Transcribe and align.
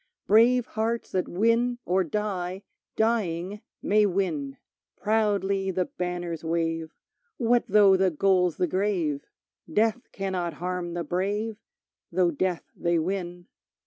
Brave 0.25 0.65
hearts 0.65 1.11
that 1.11 1.27
win 1.27 1.77
or 1.85 2.03
die, 2.03 2.63
Dying, 2.95 3.61
may 3.83 4.07
win; 4.07 4.57
Proudly 4.97 5.69
the 5.69 5.85
banners 5.85 6.43
wave, 6.43 6.95
What 7.37 7.65
though 7.67 7.95
the 7.95 8.09
goal's 8.09 8.57
the 8.57 8.65
grave? 8.65 9.27
Death 9.71 10.07
cannot 10.11 10.53
harm 10.53 10.95
the 10.95 11.03
brave, 11.03 11.57
Through 12.09 12.31
death 12.31 12.63
they 12.75 12.97
win. 12.97 13.45